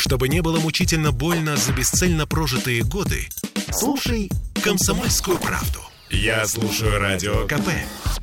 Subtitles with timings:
[0.00, 3.28] Чтобы не было мучительно больно за бесцельно прожитые годы,
[3.70, 4.30] слушай
[4.64, 5.80] «Комсомольскую правду».
[6.08, 7.68] Я слушаю Радио КП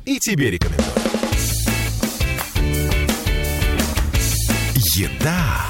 [0.04, 0.88] и тебе рекомендую.
[4.96, 5.66] Еда.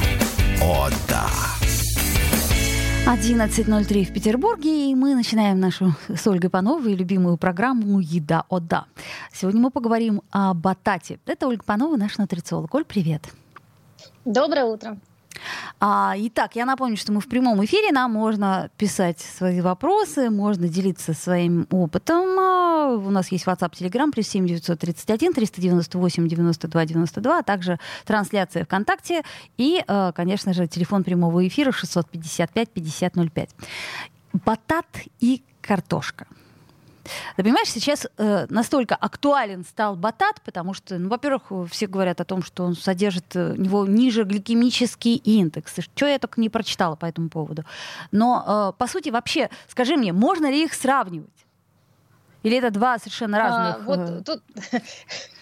[0.63, 1.29] О, да.
[3.07, 8.87] 11.03 в Петербурге, и мы начинаем нашу с Ольгой Пановой любимую программу «Еда о да».
[9.31, 11.21] Сегодня мы поговорим о батате.
[11.27, 12.75] Это Ольга Панова, наш нутрициолог.
[12.75, 13.29] Оль, привет.
[14.25, 14.97] Доброе утро.
[15.81, 20.69] А, итак, я напомню, что мы в прямом эфире, нам можно писать свои вопросы, можно
[20.69, 22.39] делиться своим опытом.
[22.39, 28.65] А, у нас есть WhatsApp, Telegram, плюс 7 931 398 92 92, а также трансляция
[28.65, 29.23] ВКонтакте
[29.57, 33.51] и, а, конечно же, телефон прямого эфира 655 50 05.
[34.45, 34.87] Батат
[35.21, 36.27] и картошка.
[37.37, 42.25] Ты понимаешь, сейчас э, настолько актуален стал батат, потому что, ну, во-первых, все говорят о
[42.25, 45.75] том, что он содержит э, у него ниже гликемический индекс.
[45.79, 47.65] Что я только не прочитала по этому поводу.
[48.11, 51.29] Но, э, по сути, вообще, скажи мне, можно ли их сравнивать?
[52.43, 53.77] Или это два совершенно разных?
[53.77, 54.43] А, вот э, тут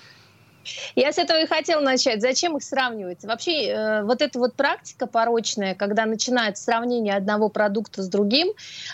[0.94, 2.20] я с этого и хотела начать.
[2.20, 3.24] Зачем их сравнивать?
[3.24, 8.48] Вообще, э, вот эта вот практика порочная, когда начинается сравнение одного продукта с другим,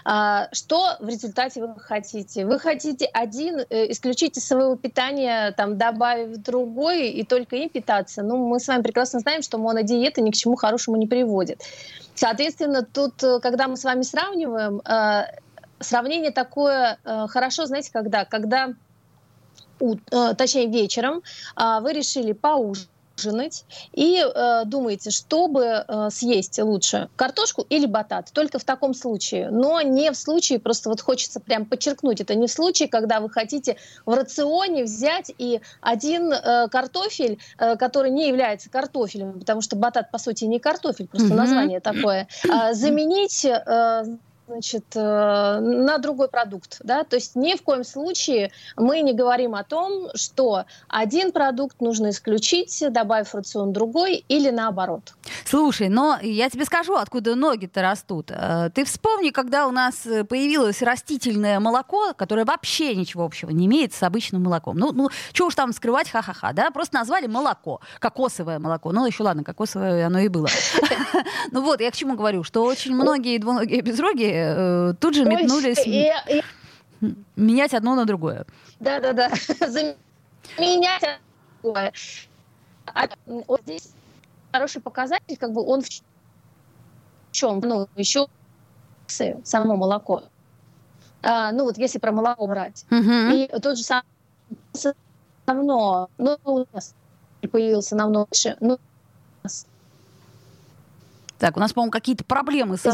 [0.04, 2.46] э, что в результате вы хотите?
[2.46, 8.22] Вы хотите один, э, исключить из своего питания, там, добавив другой, и только им питаться.
[8.22, 11.62] Ну, мы с вами прекрасно знаем, что монодиета ни к чему хорошему не приводит.
[12.14, 15.24] Соответственно, тут, э, когда мы с вами сравниваем, э,
[15.80, 18.24] сравнение такое э, хорошо, знаете, когда?
[18.24, 18.74] Когда
[19.82, 21.22] Э, точнее вечером,
[21.56, 28.30] а, вы решили поужинать и э, думаете, чтобы э, съесть лучше картошку или батат.
[28.32, 29.50] Только в таком случае.
[29.50, 33.28] Но не в случае, просто вот хочется прям подчеркнуть, это не в случае, когда вы
[33.28, 39.76] хотите в рационе взять и один э, картофель, э, который не является картофелем, потому что
[39.76, 41.34] батат по сути не картофель, просто mm-hmm.
[41.34, 44.04] название такое, э, заменить э,
[44.52, 45.00] значит, э,
[45.60, 46.78] на другой продукт.
[46.84, 47.04] Да?
[47.04, 52.10] То есть ни в коем случае мы не говорим о том, что один продукт нужно
[52.10, 55.14] исключить, добавив в рацион другой или наоборот.
[55.44, 58.30] Слушай, но я тебе скажу, откуда ноги-то растут.
[58.30, 63.94] Э, ты вспомни, когда у нас появилось растительное молоко, которое вообще ничего общего не имеет
[63.94, 64.76] с обычным молоком.
[64.76, 66.70] Ну, ну что уж там скрывать, ха-ха-ха, да?
[66.70, 68.92] Просто назвали молоко, кокосовое молоко.
[68.92, 70.48] Ну, еще ладно, кокосовое оно и было.
[71.50, 75.86] Ну вот, я к чему говорю, что очень многие двуногие безрогие э, тут же метнулись
[75.86, 76.42] и, и...
[77.36, 78.46] менять одно на другое.
[78.80, 79.30] Да-да-да,
[80.58, 81.20] менять
[81.62, 81.92] другое.
[82.86, 83.92] А вот здесь
[84.52, 85.88] хороший показатель, как бы он в
[87.30, 87.60] чем?
[87.60, 88.26] Ну, еще
[89.44, 90.24] само молоко.
[91.22, 92.84] А, ну, вот если про молоко брать.
[92.90, 93.32] Uh-huh.
[93.34, 94.04] И тот же самый
[95.46, 96.94] равно, ну, у нас
[97.50, 98.78] появился намного больше, ну,
[101.42, 102.92] так, у нас, по-моему, какие-то проблемы со,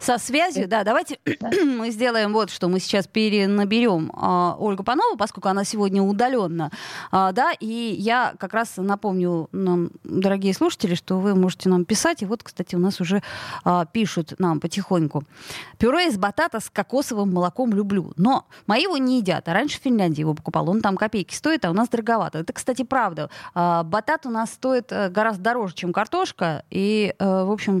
[0.00, 0.66] со связью.
[0.66, 1.20] Да, давайте
[1.64, 2.66] мы сделаем вот что.
[2.66, 6.72] Мы сейчас перенаберем а, Ольгу Панову, поскольку она сегодня удаленно.
[7.12, 12.22] А, да, и я как раз напомню нам, дорогие слушатели, что вы можете нам писать.
[12.22, 13.22] И вот, кстати, у нас уже
[13.62, 15.22] а, пишут нам потихоньку.
[15.78, 18.12] Пюре из батата с кокосовым молоком люблю.
[18.16, 19.48] Но мои его не едят.
[19.48, 20.68] А раньше в Финляндии его покупал.
[20.68, 22.38] Он там копейки стоит, а у нас дороговато.
[22.40, 23.30] Это, кстати, правда.
[23.54, 26.64] А, батат у нас стоит э, гораздо дороже, чем картошка.
[26.70, 27.75] И, э, в общем,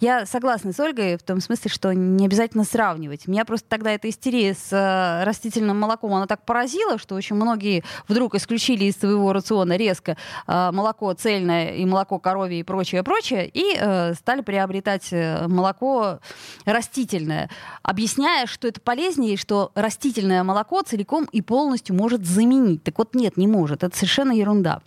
[0.00, 3.26] я согласна с Ольгой в том смысле, что не обязательно сравнивать.
[3.26, 7.84] Меня просто тогда эта истерия с э, растительным молоком, она так поразила, что очень многие
[8.08, 13.50] вдруг исключили из своего рациона резко э, молоко цельное и молоко коровье и прочее, прочее,
[13.52, 16.20] и э, стали приобретать молоко
[16.64, 17.50] растительное,
[17.82, 22.82] объясняя, что это полезнее, что растительное молоко целиком и полностью может заменить.
[22.82, 23.82] Так вот, нет, не может.
[23.82, 24.82] Это совершенно ерунда.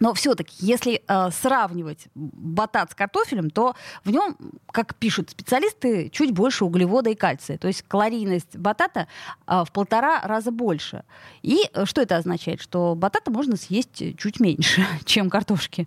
[0.00, 4.36] Но все-таки, если э, сравнивать батат с картофелем, то в нем,
[4.72, 7.58] как пишут специалисты, чуть больше углевода и кальция.
[7.58, 9.06] То есть калорийность батата
[9.46, 11.04] э, в полтора раза больше.
[11.42, 12.60] И э, что это означает?
[12.60, 15.86] Что батата можно съесть чуть меньше, чем картошки.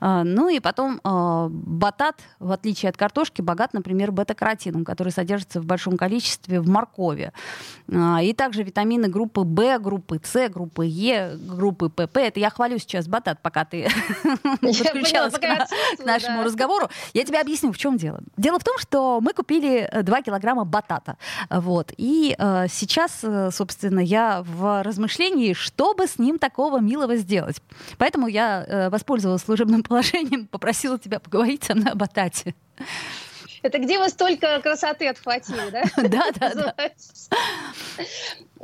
[0.00, 5.60] Э, ну и потом э, батат, в отличие от картошки, богат, например, бета-каротином, который содержится
[5.60, 7.32] в большом количестве в моркови.
[7.88, 12.18] Э, и также витамины группы В, группы С, группы Е, группы ПП.
[12.18, 13.88] Это я хвалю сейчас батат, пока ты
[14.60, 16.90] подключалась к нашему разговору.
[17.14, 18.20] Я тебе объясню, в чем дело.
[18.36, 21.16] Дело в том, что мы купили 2 э, килограмма батата.
[21.48, 21.94] Вот.
[21.96, 27.62] И э, сейчас, э, собственно, я в размышлении, что бы с ним такого милого сделать.
[27.96, 32.54] Поэтому я воспользовалась служебным положением, попросила тебя поговорить со мной о батате.
[33.62, 35.82] Это где вы столько красоты отхватили, да?
[36.08, 36.74] Да, да, да.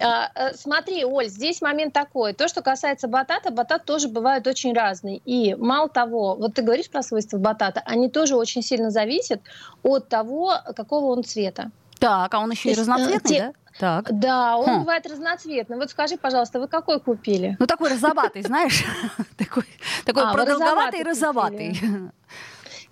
[0.00, 2.32] А, э, смотри, Оль, здесь момент такой.
[2.32, 5.22] То, что касается батата, батат тоже бывает очень разный.
[5.24, 9.40] И мало того, вот ты говоришь про свойства батата, они тоже очень сильно зависят
[9.82, 11.70] от того, какого он цвета.
[11.98, 13.52] Так, а он еще и э, разноцветный, да?
[13.78, 14.18] Так.
[14.18, 14.78] Да, он хм.
[14.80, 15.76] бывает разноцветный.
[15.76, 17.56] Вот скажи, пожалуйста, вы какой купили?
[17.58, 18.84] Ну, такой розоватый, знаешь?
[19.36, 19.64] Такой,
[20.06, 21.80] а, продолговатый розоватый.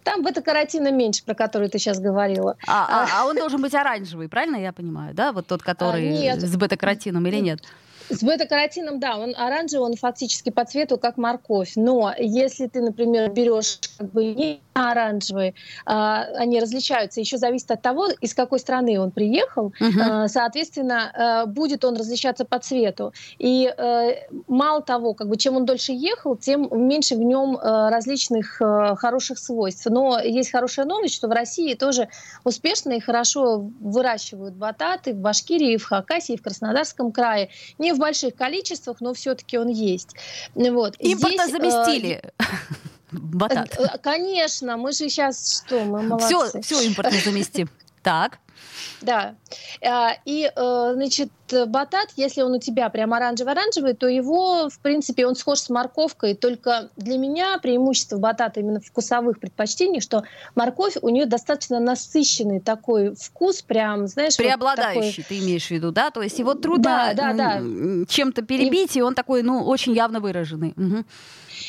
[0.05, 2.57] Там бета-каротина меньше, про который ты сейчас говорила.
[2.67, 5.33] А, а, а он должен быть оранжевый, правильно я понимаю, да?
[5.33, 6.41] Вот тот, который а, нет.
[6.41, 7.61] с бета-каротином или нет?
[8.09, 11.73] С бета-каротином, да, он оранжевый, он фактически по цвету как морковь.
[11.77, 15.55] Но если ты, например, берешь как бы не оранжевый,
[15.85, 17.21] а, они различаются.
[17.21, 19.73] Еще зависит от того, из какой страны он приехал.
[19.81, 20.01] Uh-huh.
[20.01, 23.13] А, соответственно, а, будет он различаться по цвету.
[23.39, 24.11] И а,
[24.49, 28.97] мало того, как бы чем он дольше ехал, тем меньше в нем а, различных а,
[28.97, 29.87] хороших свойств.
[29.87, 32.09] Но есть хорошая новость, что в России тоже
[32.45, 37.51] успешно и хорошо выращивают бататы в Башкирии, в Хакасии, в Краснодарском крае.
[37.79, 40.15] Не в больших количествах, но все-таки он есть.
[40.55, 40.97] Вот.
[40.99, 42.23] Импорта Здесь, заместили.
[42.39, 42.45] Э,
[43.13, 43.79] Батат.
[43.79, 46.61] Э, конечно, мы же сейчас что, мы молодцы.
[46.61, 47.69] Все, все импортно заместим.
[48.03, 48.39] Так.
[49.01, 49.35] Да.
[49.85, 51.31] А, и, э, значит,
[51.67, 56.35] батат, если он у тебя прям оранжевый-оранжевый, то его, в принципе, он схож с морковкой.
[56.35, 60.25] Только для меня преимущество батата именно вкусовых предпочтениях, что
[60.55, 64.37] морковь у нее достаточно насыщенный такой вкус, прям, знаешь...
[64.37, 65.25] Преобладающий, вот такой...
[65.29, 66.11] ты имеешь в виду, да?
[66.11, 68.07] То есть его трудно да, да, да.
[68.09, 69.01] чем-то перебить, и...
[69.01, 70.75] и он такой, ну, очень явно выраженный.
[70.77, 71.05] Угу.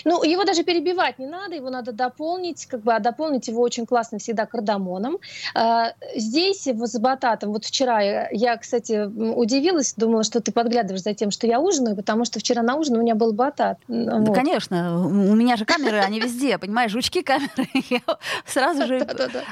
[0.05, 3.85] Ну, его даже перебивать не надо, его надо дополнить, как бы, а дополнить его очень
[3.85, 5.17] классно всегда кардамоном.
[5.55, 11.13] А, здесь с бататом, вот вчера я, я, кстати, удивилась, думала, что ты подглядываешь за
[11.13, 13.79] тем, что я ужинаю, потому что вчера на ужин у меня был батат.
[13.87, 14.35] Да, вот.
[14.35, 18.01] конечно, у меня же камеры, они везде, понимаешь, жучки камеры, я
[18.45, 19.05] сразу же...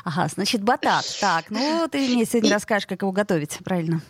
[0.03, 1.05] Ага, значит, батат.
[1.19, 4.01] Так, ну, ты мне сегодня расскажешь, как его готовить, правильно.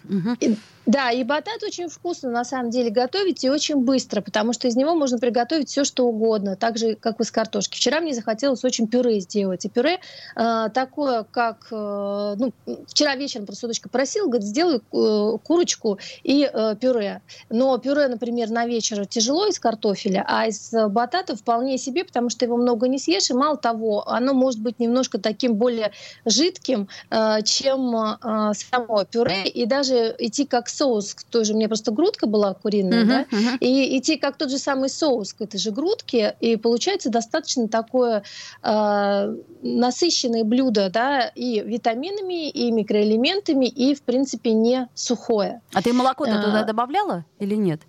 [0.88, 4.75] Да, и батат очень вкусно на самом деле готовить и очень быстро, потому что из
[4.75, 7.77] него можно приготовить все, что угодно, так же, как из картошки.
[7.77, 9.65] Вчера мне захотелось очень пюре сделать.
[9.65, 9.99] И пюре
[10.35, 11.67] э, такое, как...
[11.71, 12.53] Э, ну,
[12.87, 17.21] вчера вечером просто дочка просила, говорит, сделай э, курочку и э, пюре.
[17.49, 22.45] Но пюре, например, на вечер тяжело из картофеля, а из батата вполне себе, потому что
[22.45, 25.91] его много не съешь, и мало того, оно может быть немножко таким более
[26.25, 31.57] жидким, э, чем э, само пюре, и даже идти как соус к той же, у
[31.57, 33.57] меня просто грудка была куриная, uh-huh, да, uh-huh.
[33.59, 38.23] и идти как тот же самый соус к этой же грудке, и получается достаточно такое
[38.63, 45.61] э, насыщенное блюдо, да, и витаминами, и микроэлементами, и, в принципе, не сухое.
[45.73, 47.81] А ты молоко-то а, туда добавляла или нет?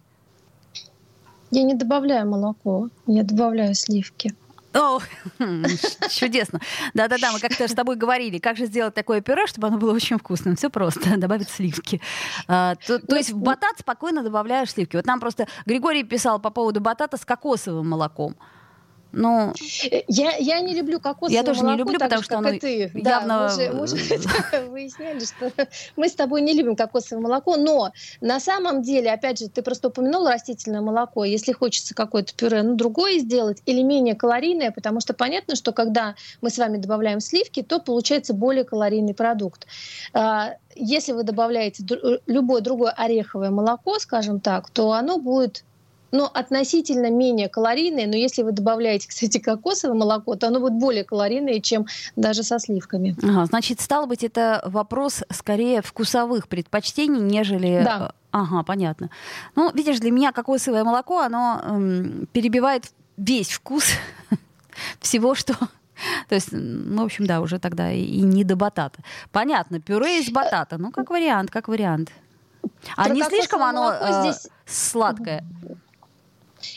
[1.50, 4.34] Я не добавляю молоко, я добавляю сливки.
[4.74, 5.00] О,
[6.10, 6.60] чудесно.
[6.94, 10.19] Да-да-да, мы как-то с тобой говорили, как же сделать такое пюре, чтобы оно было очень
[10.19, 10.56] вкусным.
[10.56, 12.00] Все просто, добавить сливки.
[12.48, 14.96] А, то, то есть в батат спокойно добавляешь сливки.
[14.96, 18.36] Вот нам просто Григорий писал по поводу батата с кокосовым молоком.
[19.12, 19.53] Ну,
[20.09, 22.91] я, я не люблю кокосовое Я тоже молоко, не люблю, потому что оно ты.
[22.94, 23.03] явно...
[23.03, 23.97] Да, мы уже, мы уже
[24.69, 25.53] выясняли, что
[25.97, 29.88] мы с тобой не любим кокосовое молоко, но на самом деле, опять же, ты просто
[29.88, 35.12] упомянул растительное молоко, если хочется какое-то пюре, ну, другое сделать или менее калорийное, потому что
[35.12, 39.67] понятно, что когда мы с вами добавляем сливки, то получается более калорийный продукт.
[40.14, 41.85] А, если вы добавляете
[42.26, 45.64] любое другое ореховое молоко, скажем так, то оно будет
[46.12, 48.06] но относительно менее калорийное.
[48.06, 52.59] Но если вы добавляете, кстати, кокосовое молоко, то оно будет более калорийное, чем даже со
[52.59, 53.17] сливками.
[53.23, 57.83] Ага, значит, стало быть, это вопрос скорее вкусовых предпочтений, нежели...
[57.83, 58.12] Да.
[58.12, 59.11] Э, ага, понятно.
[59.57, 63.85] Ну, видишь, для меня кокосовое молоко, оно эм, перебивает весь вкус
[65.00, 65.54] всего, что
[66.28, 69.00] то есть, ну, в общем, да, уже тогда и не до батата.
[69.31, 72.11] Понятно, пюре из батата, ну, как вариант, как вариант.
[72.97, 74.49] А Про не слишком оно э, здесь...
[74.66, 75.45] сладкое?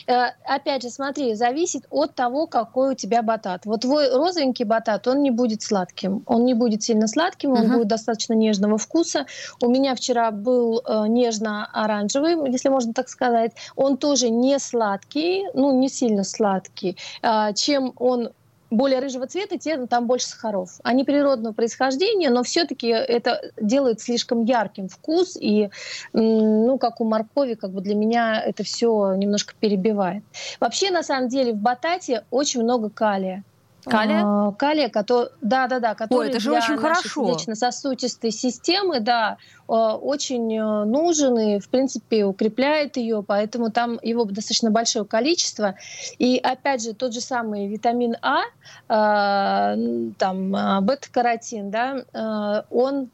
[0.06, 3.66] Э, опять же, смотри, зависит от того, какой у тебя батат.
[3.66, 6.22] Вот твой розовенький батат, он не будет сладким.
[6.26, 7.76] Он не будет сильно сладким, он uh-huh.
[7.76, 9.26] будет достаточно нежного вкуса.
[9.62, 13.52] У меня вчера был э, нежно-оранжевый, если можно так сказать.
[13.76, 16.96] Он тоже не сладкий, ну, не сильно сладкий.
[17.22, 18.30] Э, чем он
[18.70, 20.70] более рыжего цвета, тем там больше сахаров.
[20.82, 25.70] Они природного происхождения, но все-таки это делает слишком ярким вкус, и,
[26.12, 30.24] ну, как у моркови, как бы для меня это все немножко перебивает.
[30.60, 33.44] Вообще, на самом деле, в батате очень много калия.
[33.88, 34.22] Калия?
[34.24, 37.26] А, калия, который, да, да, да, который Ой, это же для очень хорошо.
[37.26, 39.38] сердечно-сосудистой системы, да,
[39.68, 45.76] очень э, нужен и, в принципе, укрепляет ее, поэтому там его достаточно большое количество.
[46.18, 49.76] И, опять же, тот же самый витамин А,
[50.18, 53.08] там, бета-каротин, да, он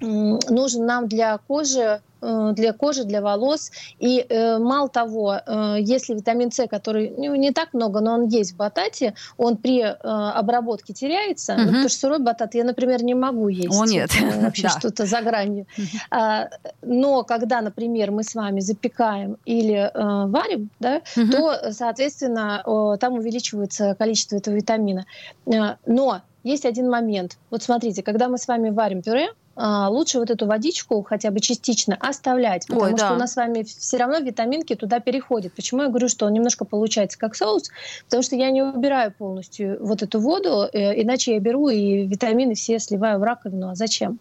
[0.00, 3.70] нужен нам для кожи для кожи, для волос.
[3.98, 8.26] И э, мало того, э, если витамин С, который ну, не так много, но он
[8.26, 11.54] есть в батате, он при э, обработке теряется.
[11.54, 11.60] Угу.
[11.60, 13.78] Ну, потому что сырой батат я, например, не могу есть.
[13.78, 14.10] О, нет.
[14.20, 15.66] Э, вообще что-то за гранью.
[16.10, 16.48] А,
[16.82, 23.14] но когда, например, мы с вами запекаем или э, варим, да, то, соответственно, э, там
[23.14, 25.06] увеличивается количество этого витамина.
[25.46, 27.38] Э, но есть один момент.
[27.50, 31.96] Вот смотрите, когда мы с вами варим пюре, лучше вот эту водичку хотя бы частично
[31.98, 33.14] оставлять, потому Ой, что да.
[33.14, 35.52] у нас с вами все равно витаминки туда переходят.
[35.52, 37.70] Почему я говорю, что он немножко получается как соус?
[38.04, 42.54] Потому что я не убираю полностью вот эту воду, э, иначе я беру и витамины
[42.54, 43.70] все сливаю в раковину.
[43.70, 44.18] А зачем?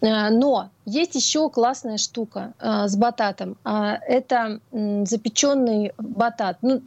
[0.00, 3.56] Э, но есть еще классная штука э, с бататом.
[3.62, 6.58] Это запеченный батат.
[6.62, 6.82] Ну,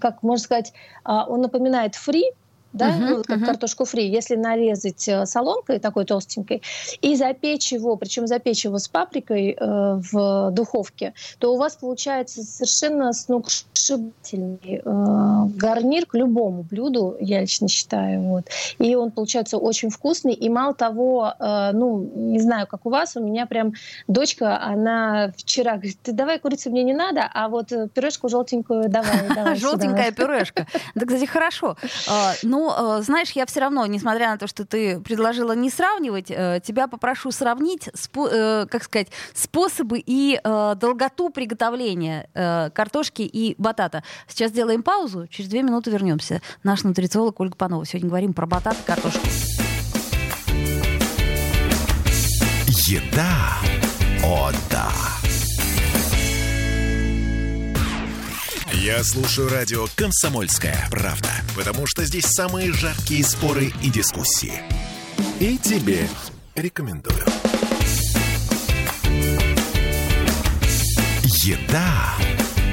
[0.00, 0.72] как можно сказать,
[1.04, 2.32] он напоминает фри,
[2.72, 3.46] да, uh-huh, ну, как uh-huh.
[3.46, 6.62] картошку фри, если нарезать э, соломкой такой толстенькой
[7.00, 12.42] и запечь его, причем запечь его с паприкой э, в духовке, то у вас получается
[12.42, 18.22] совершенно сногсшибательный э, гарнир к любому блюду, я лично считаю.
[18.22, 18.44] Вот.
[18.78, 20.34] И он получается очень вкусный.
[20.34, 23.72] И мало того, э, ну, не знаю, как у вас, у меня прям
[24.06, 28.88] дочка, она вчера говорит, ты давай курицу мне не надо, а вот э, пюрешку желтенькую
[28.88, 29.28] давай.
[29.34, 30.66] давай Желтенькая пюрешка.
[30.94, 31.76] Да, кстати, хорошо.
[32.08, 36.30] А, ну, э, знаешь, я все равно, несмотря на то, что ты предложила не сравнивать,
[36.30, 42.28] э, тебя попрошу сравнить, э, как сказать, способы и долготу приготовления
[42.74, 44.02] картошки и батата.
[44.28, 46.42] Сейчас сделаем паузу, через две минуты вернемся.
[46.62, 47.86] Наш нутрициолог Ольга Панова.
[47.86, 49.26] Сегодня говорим про батат и картошку.
[52.66, 53.58] Еда.
[54.24, 55.19] О, да.
[58.82, 64.54] Я слушаю радио «Комсомольская правда», потому что здесь самые жаркие споры и дискуссии.
[65.38, 66.08] И тебе
[66.54, 67.22] рекомендую.
[71.44, 72.14] Еда.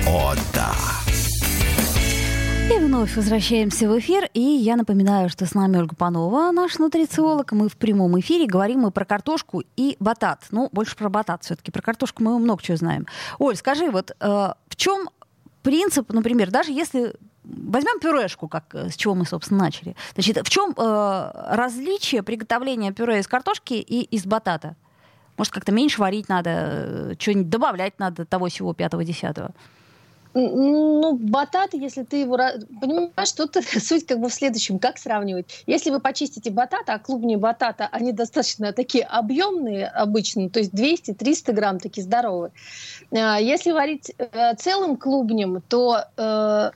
[0.08, 0.74] О, да.
[2.74, 4.30] И вновь возвращаемся в эфир.
[4.34, 7.52] И я напоминаю, что с нами Ольга Панова, наш нутрициолог.
[7.52, 10.46] Мы в прямом эфире говорим мы про картошку и батат.
[10.52, 11.72] Ну, больше про батат все-таки.
[11.72, 13.08] Про картошку мы много чего знаем.
[13.40, 14.26] Оль, скажи, вот э,
[14.68, 15.10] в чем
[15.64, 19.96] принцип, например, даже если возьмем пюрешку, как э, с чего мы, собственно, начали.
[20.14, 24.76] Значит, в чем э, различие приготовления пюре из картошки и из батата?
[25.38, 29.52] Может, как-то меньше варить надо, э, что-нибудь добавлять надо того всего пятого-десятого?
[30.40, 32.38] Ну, батат, если ты его...
[32.38, 34.78] Понимаешь, тут суть как бы в следующем.
[34.78, 35.64] Как сравнивать?
[35.66, 41.54] Если вы почистите батата, а клубни батата, они достаточно такие объемные обычно, то есть 200-300
[41.54, 42.52] грамм, такие здоровые.
[43.12, 46.72] А, если варить э, целым клубнем, то э,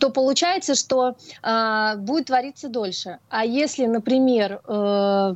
[0.00, 3.18] то получается, что э, будет вариться дольше.
[3.28, 5.34] А если, например, э,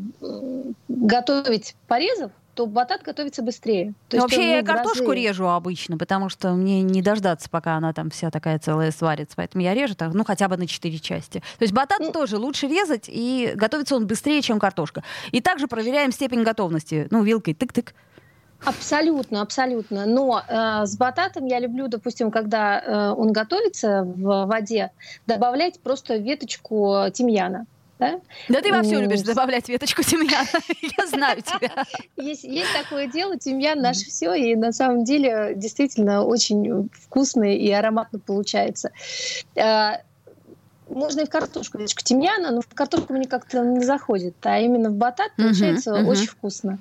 [0.89, 3.95] готовить порезов, то батат готовится быстрее.
[4.09, 5.15] То есть вообще я картошку разы...
[5.15, 9.37] режу обычно, потому что мне не дождаться, пока она там вся такая целая сварится.
[9.37, 11.39] Поэтому я режу так, ну, хотя бы на четыре части.
[11.39, 15.05] То есть батат ну, тоже лучше резать, и готовится он быстрее, чем картошка.
[15.31, 17.07] И также проверяем степень готовности.
[17.13, 17.95] Ну, вилкой тык-тык.
[18.65, 20.05] Абсолютно, абсолютно.
[20.07, 24.91] Но э, с бататом я люблю, допустим, когда э, он готовится в воде,
[25.29, 27.67] добавлять просто веточку тимьяна.
[27.99, 28.21] Да?
[28.49, 30.47] да ты во все любишь добавлять веточку тимьяна.
[30.99, 31.85] Я знаю тебя.
[32.17, 37.71] Есть, есть такое дело, тимьян наше все, и на самом деле действительно очень вкусно и
[37.71, 38.93] ароматно получается.
[40.91, 44.91] Можно и в картошку веточку тимьяна, но в картошку мне как-то не заходит, а именно
[44.91, 46.11] в батат получается uh-huh, uh-huh.
[46.11, 46.79] очень вкусно.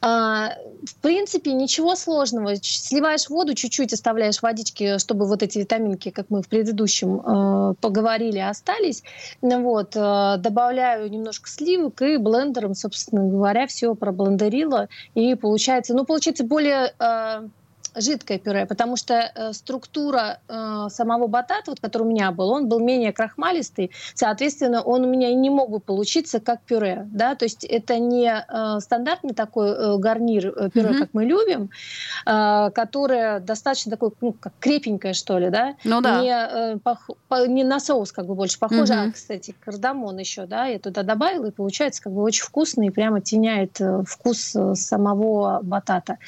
[0.00, 2.56] А, в принципе, ничего сложного.
[2.56, 8.38] Сливаешь воду, чуть-чуть оставляешь водички, чтобы вот эти витаминки, как мы в предыдущем э, поговорили,
[8.38, 9.02] остались.
[9.42, 16.44] Вот, э, добавляю немножко сливок и блендером, собственно говоря, все проблендерила, и получается, ну, получается
[16.44, 16.94] более...
[16.98, 17.48] Э,
[17.94, 22.68] жидкое пюре, потому что э, структура э, самого батата, вот, который у меня был, он
[22.68, 27.34] был менее крахмалистый, соответственно, он у меня и не мог бы получиться как пюре, да,
[27.34, 30.98] то есть это не э, стандартный такой э, гарнир э, пюре, mm-hmm.
[30.98, 31.70] как мы любим,
[32.26, 36.20] э, которое достаточно такое, ну, как крепенькое, что ли, да, ну, да.
[36.20, 39.08] Не, э, пох, по, не на соус как бы больше похоже, mm-hmm.
[39.08, 42.90] а, кстати, кардамон еще, да, я туда добавила, и получается как бы очень вкусно и
[42.90, 46.18] прямо теняет э, вкус э, самого батата.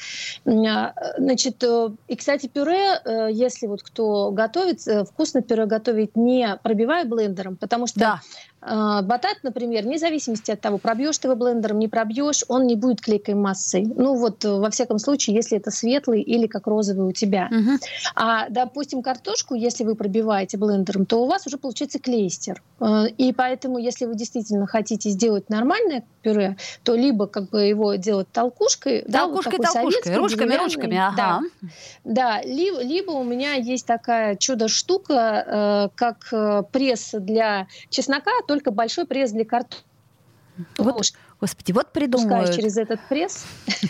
[0.45, 6.57] Значит, Значит, э, и, кстати, пюре, э, если вот кто готовит, вкусно пюре готовить не
[6.63, 8.21] пробивая блендером, потому что да.
[8.65, 13.01] Батат, например, вне зависимости от того, пробьешь ты его блендером, не пробьешь, он не будет
[13.01, 13.83] клейкой массой.
[13.83, 17.49] Ну вот, э, во всяком случае, если это светлый или как розовый у тебя.
[17.51, 17.71] Угу.
[18.15, 22.63] А, допустим, картошку, если вы пробиваете блендером, то у вас уже получается клейстер.
[22.79, 27.95] Э, и поэтому, если вы действительно хотите сделать нормальное пюре, то либо как бы его
[27.95, 31.15] делать толкушкой, толкушкой, да, вот толкушкой, ручками, ручками, ага.
[31.17, 31.41] Да,
[32.03, 39.05] да либо, либо у меня есть такая чудо-штука, э, как пресс для чеснока, только большой
[39.05, 39.83] пресс для картошки.
[40.77, 42.55] Вот, господи, вот придумывают.
[42.55, 43.45] через этот пресс.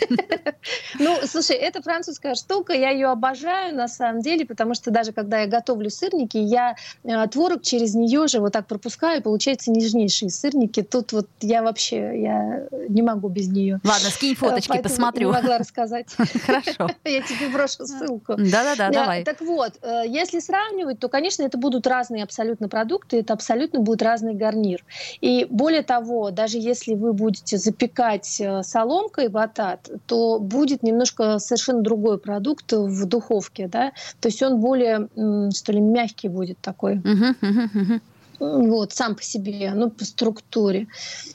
[0.98, 5.40] Ну, слушай, это французская штука, я ее обожаю на самом деле, потому что даже когда
[5.40, 10.30] я готовлю сырники, я э, творог через нее же вот так пропускаю, и получаются нежнейшие
[10.30, 10.82] сырники.
[10.82, 13.80] Тут вот я вообще, я не могу без нее.
[13.84, 15.28] Ладно, скинь фоточки, посмотрю.
[15.28, 16.06] не могла рассказать.
[16.46, 16.88] Хорошо.
[17.04, 18.34] Я тебе брошу ссылку.
[18.36, 19.24] Да-да-да, давай.
[19.24, 24.02] Так вот, э, если сравнивать, то, конечно, это будут разные абсолютно продукты, это абсолютно будет
[24.02, 24.84] разный гарнир.
[25.20, 31.82] И более того, даже если вы будете запекать э, соломкой батат, то будет немножко совершенно
[31.82, 35.08] другой продукт в духовке, да, то есть он более,
[35.54, 36.96] что ли, мягкий будет такой.
[36.96, 38.00] Uh-huh, uh-huh, uh-huh
[38.38, 40.86] вот, сам по себе, ну, по структуре.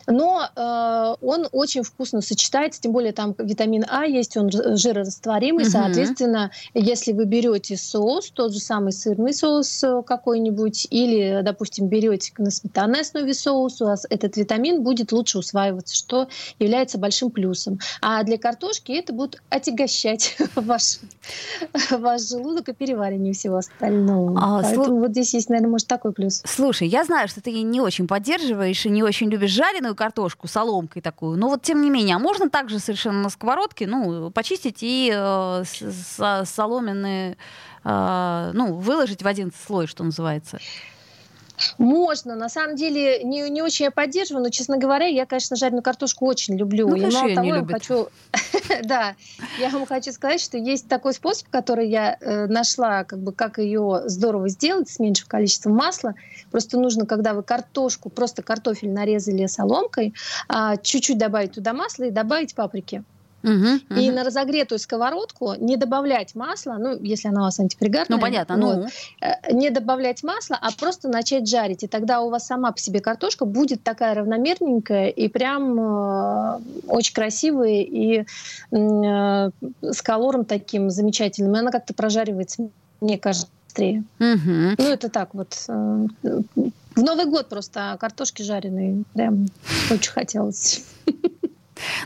[0.07, 5.71] Но э, он очень вкусно сочетается, тем более там витамин А есть, он жирорастворимый, угу.
[5.71, 12.31] соответственно, если вы берете соус, тот же самый сырный соус э, какой-нибудь, или, допустим, берете
[12.37, 16.27] на сметанной основе соус, у вас этот витамин будет лучше усваиваться, что
[16.59, 17.79] является большим плюсом.
[18.01, 20.99] А для картошки это будет отягощать ваш,
[21.91, 24.37] ваш желудок и переваривание всего остального.
[24.39, 24.99] А, Поэтому слу...
[24.99, 26.41] вот здесь есть, наверное, может, такой плюс.
[26.45, 31.01] Слушай, я знаю, что ты не очень поддерживаешь и не очень любишь жареную картошку соломкой
[31.01, 35.11] такую, но вот тем не менее, а можно также совершенно на сковородке, ну, почистить и
[35.13, 35.63] э,
[36.45, 37.37] соломенные,
[37.83, 40.59] э, ну, выложить в один слой, что называется?
[41.77, 42.35] Можно.
[42.35, 46.25] На самом деле, не, не очень я поддерживаю, но, честно говоря, я, конечно, жареную картошку
[46.25, 46.87] очень люблю.
[46.87, 48.07] Ну, и мало того, я хочу...
[48.83, 49.15] да,
[49.59, 53.57] я вам хочу сказать, что есть такой способ, который я э, нашла, как бы, как
[53.57, 56.15] ее здорово сделать с меньшим количеством масла.
[56.51, 60.13] Просто нужно, когда вы картошку, просто картофель нарезали соломкой,
[60.49, 63.03] э, чуть-чуть добавить туда масла и добавить паприки.
[63.43, 63.53] Угу,
[63.89, 63.99] угу.
[63.99, 68.17] И на разогретую сковородку не добавлять масла, ну, если она у вас антипригарная.
[68.17, 68.87] Ну, понятно, ну.
[69.21, 71.83] Э, не добавлять масла, а просто начать жарить.
[71.83, 77.13] И тогда у вас сама по себе картошка будет такая равномерненькая и прям э, очень
[77.13, 78.25] красивая и
[78.71, 81.55] э, с колором таким замечательным.
[81.55, 82.69] И она как-то прожаривается,
[83.01, 84.03] мне кажется, быстрее.
[84.19, 84.75] Угу.
[84.77, 85.55] Ну, это так вот.
[85.67, 86.07] Э,
[86.95, 89.03] в Новый год просто картошки жареные.
[89.13, 89.47] Прям
[89.89, 90.85] очень хотелось.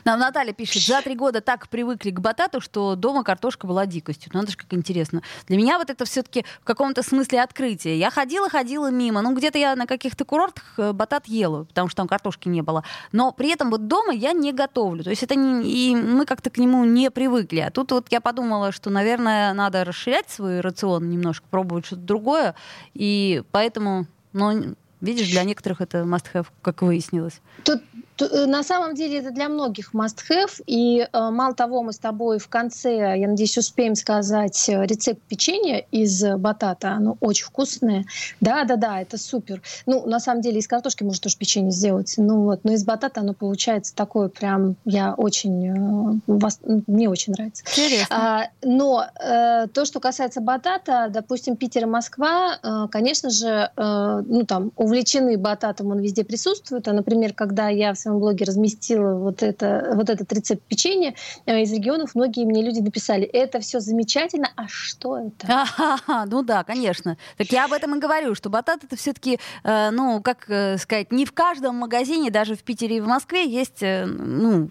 [0.05, 4.31] Нам Наталья пишет, за три года так привыкли к батату, что дома картошка была дикостью.
[4.33, 5.21] Ну, это же как интересно.
[5.47, 7.97] Для меня вот это все-таки в каком-то смысле открытие.
[7.97, 9.21] Я ходила, ходила мимо.
[9.21, 12.83] Ну, где-то я на каких-то курортах э, батат ела, потому что там картошки не было.
[13.11, 15.03] Но при этом вот дома я не готовлю.
[15.03, 15.63] То есть это не...
[15.63, 17.59] И мы как-то к нему не привыкли.
[17.59, 22.55] А тут вот я подумала, что, наверное, надо расширять свой рацион немножко, пробовать что-то другое.
[22.93, 27.41] И поэтому, ну, видишь, для некоторых это must-have, как выяснилось.
[27.63, 27.81] Тут
[28.19, 30.61] на самом деле это для многих must-have.
[30.67, 35.21] И э, мало того, мы с тобой в конце, я надеюсь, успеем сказать э, рецепт
[35.27, 36.91] печенья из батата.
[36.91, 38.05] Оно очень вкусное.
[38.39, 39.61] Да-да-да, это супер.
[39.85, 42.13] Ну, на самом деле, из картошки можно тоже печенье сделать.
[42.17, 47.33] Ну вот, но из батата оно получается такое прям, я очень, э, вас, мне очень
[47.33, 47.63] нравится.
[47.71, 48.15] Интересно.
[48.15, 54.23] А, но э, то, что касается батата, допустим, Питер и Москва, э, конечно же, э,
[54.25, 56.87] ну там увлечены бататом, он везде присутствует.
[56.87, 61.61] А, например, когда я в своем блоге разместила вот, это, вот этот рецепт печенья э,
[61.61, 65.47] из регионов, многие мне люди написали, это все замечательно, а что это?
[65.47, 67.17] А-ха-ха, ну да, конечно.
[67.37, 71.11] Так я об этом и говорю, что батат это все-таки, э, ну, как э, сказать,
[71.11, 74.69] не в каждом магазине, даже в Питере и в Москве есть, э, ну,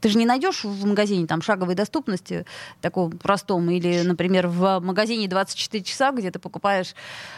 [0.00, 2.44] ты же не найдешь в магазине там шаговой доступности
[2.80, 6.94] таком простом или, например, в магазине 24 часа, где ты покупаешь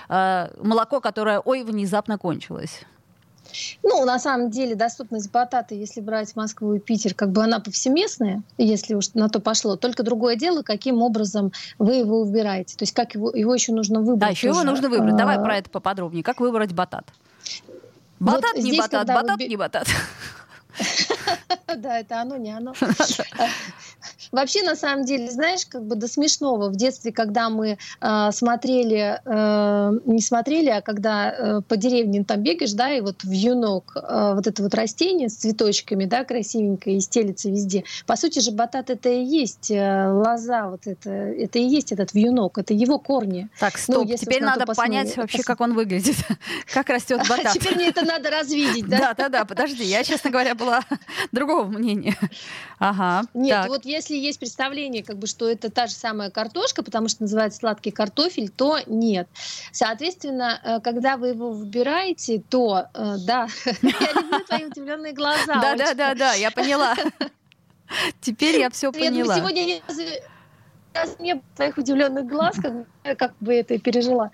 [0.09, 2.81] э, молоко, которое, ой, внезапно кончилось.
[3.82, 8.42] Ну, на самом деле, доступность батата, если брать Москву и Питер, как бы она повсеместная,
[8.59, 9.76] если уж на то пошло.
[9.76, 12.76] Только другое дело, каким образом вы его выбираете.
[12.76, 14.18] То есть как его, его еще нужно выбрать.
[14.18, 15.16] Да, еще его нужно выбрать.
[15.16, 16.22] Давай а, про это поподробнее.
[16.22, 17.06] Как выбрать батат?
[18.18, 19.46] Батат, вот не здесь, батат, батат, вы...
[19.46, 19.87] не батат.
[21.76, 22.74] Да, это оно, не оно.
[24.32, 26.68] Вообще, на самом деле, знаешь, как бы до смешного.
[26.68, 32.42] В детстве, когда мы э, смотрели, э, не смотрели, а когда э, по деревне там
[32.42, 36.96] бегаешь, да, и вот в юнок э, вот это вот растение с цветочками, да, красивенькое,
[36.96, 37.84] и стелится везде.
[38.06, 42.14] По сути же, батат это и есть э, лоза, вот это, это и есть этот
[42.14, 43.48] вьюнок, это его корни.
[43.58, 46.16] Так, ну, стоп, ну, теперь надо понять вообще, как он выглядит,
[46.72, 47.52] как растет батат.
[47.54, 48.98] Теперь мне это надо развидеть, да?
[48.98, 50.82] Да, да, да, подожди, я, честно говоря, была
[51.32, 52.16] другого мнения.
[52.78, 53.26] Ага.
[53.34, 57.22] Нет, вот если есть представление, как бы, что это та же самая картошка, потому что
[57.22, 59.29] называется сладкий картофель, то нет.
[59.72, 63.48] Соответственно, э, когда вы его выбираете, то, э, да,
[63.83, 65.61] я люблю твои удивленные глаза.
[65.61, 66.94] Да, да, да, да, я поняла.
[68.20, 69.37] Теперь я все поняла.
[69.37, 69.81] Сегодня
[71.18, 74.30] не было твоих удивленных глаз, как, как бы это и пережила.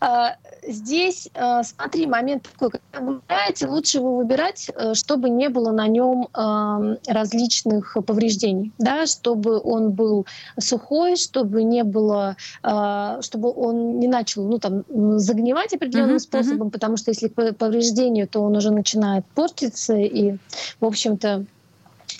[0.00, 0.36] А,
[0.66, 5.72] здесь, а, смотри, момент такой, когда вы выбираете, лучше его выбирать, э, чтобы не было
[5.72, 10.26] на нем а, различных повреждений, да, чтобы он был
[10.58, 14.84] сухой, чтобы не было, а, чтобы он не начал, ну, там,
[15.18, 16.72] загнивать определенным uh-huh, способом, uh-huh.
[16.72, 20.36] потому что если повреждение, то он уже начинает портиться, и,
[20.80, 21.46] в общем-то,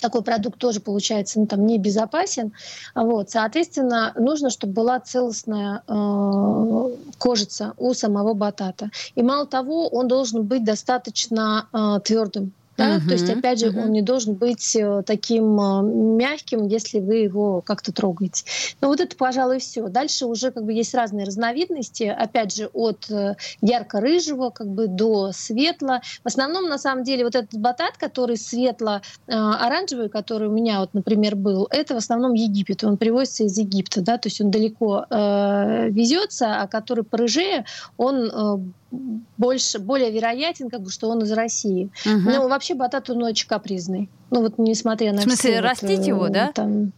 [0.05, 2.53] такой продукт тоже получается ну, там, небезопасен.
[2.93, 8.91] Вот, соответственно, нужно, чтобы была целостная э, кожица у самого батата.
[9.15, 12.51] И мало того, он должен быть достаточно э, твердым.
[12.77, 12.97] Да?
[12.97, 13.83] Uh-huh, То есть, опять же, uh-huh.
[13.83, 18.43] он не должен быть э, таким э, мягким, если вы его как-то трогаете.
[18.81, 19.87] Ну вот это, пожалуй, все.
[19.87, 25.31] Дальше уже как бы есть разные разновидности, опять же, от э, ярко-рыжего как бы до
[25.31, 26.01] светло.
[26.23, 31.35] В основном, на самом деле, вот этот батат, который светло-оранжевый, который у меня, вот, например,
[31.35, 32.83] был, это в основном Египет.
[32.83, 37.65] Он привозится из Египта, да, то есть он далеко э, везется, а который порыжее,
[37.97, 38.57] он э,
[38.91, 41.89] больше, более вероятен, как бы, что он из России.
[42.05, 42.29] Угу.
[42.29, 44.09] Но вообще батат, он очень капризный.
[44.31, 46.51] Ну вот несмотря на В смысле, все растить вот, его, да?
[46.53, 46.91] Там,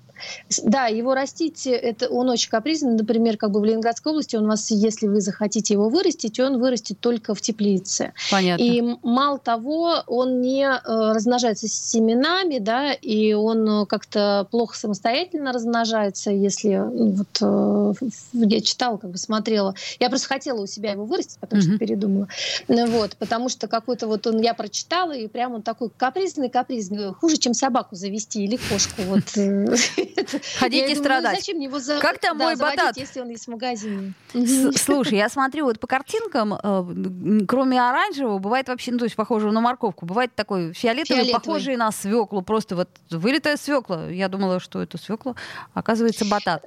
[0.64, 2.94] да, его растить, это он очень капризный.
[2.94, 7.00] Например, как бы в Ленинградской области он вас, если вы захотите его вырастить, он вырастет
[7.00, 8.14] только в теплице.
[8.32, 8.64] Понятно.
[8.64, 16.32] И мало того, он не э, размножается семенами, да, и он как-то плохо самостоятельно размножается,
[16.32, 17.94] если вот э,
[18.34, 19.76] я читала, как бы смотрела.
[20.00, 21.78] Я просто хотела у себя его вырастить, потому что mm-hmm.
[21.78, 22.28] передумала.
[22.68, 27.14] Ну, вот, потому что какой-то вот он, я прочитала, и прям он такой капризный, капризный,
[27.14, 29.02] хуже, чем собаку завести или кошку.
[29.04, 29.24] Вот.
[30.16, 30.24] Э,
[30.60, 31.40] Ходить и ну страдать.
[31.40, 32.00] Зачем его за...
[32.00, 32.98] Как там мой батат?
[32.98, 34.14] если он есть в магазине?
[34.76, 39.52] Слушай, я смотрю вот по картинкам, э, кроме оранжевого, бывает вообще, ну, то есть похожего
[39.52, 44.10] на морковку, бывает такой фиолетовый, похожий на свеклу, просто вот вылитая свекла.
[44.10, 45.36] Я думала, что это свекла,
[45.74, 46.64] оказывается, батат.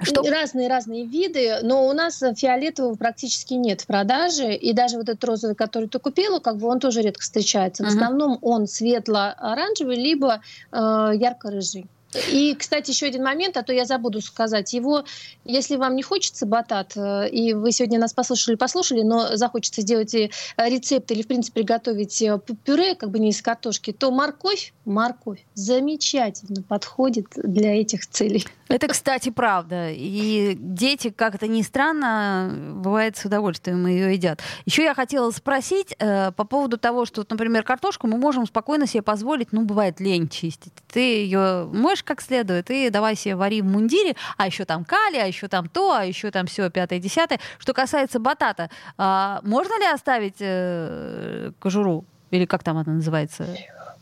[0.00, 0.22] Что?
[0.22, 4.54] Разные-разные виды, но у нас фиолетового практически нет в продаже.
[4.54, 7.84] И даже вот этот розовый, который ты купила, как бы он тоже редко встречается.
[7.84, 7.90] В uh-huh.
[7.90, 10.40] основном он светло-оранжевый, либо
[10.72, 11.86] э, ярко-рыжий.
[12.30, 14.72] И, кстати, еще один момент, а то я забуду сказать.
[14.72, 15.04] Его,
[15.44, 20.14] если вам не хочется батат, э, и вы сегодня нас послушали, послушали, но захочется сделать
[20.14, 24.72] э, рецепт или, в принципе, приготовить э, пюре, как бы не из картошки, то морковь,
[24.84, 28.44] морковь замечательно подходит для этих целей.
[28.68, 29.90] Это, кстати, правда.
[29.90, 34.40] И дети, как это ни странно, бывает с удовольствием ее едят.
[34.64, 39.02] Еще я хотела спросить э, по поводу того, что, например, картошку мы можем спокойно себе
[39.02, 40.72] позволить, ну, бывает лень чистить.
[40.90, 45.16] Ты ее моешь как следует, и давай себе вари в мундире, а еще там кали,
[45.16, 47.40] а еще там то, а еще там все пятое, десятое.
[47.58, 52.04] Что касается батата, а, можно ли оставить э, кожуру?
[52.30, 53.46] Или как там она называется?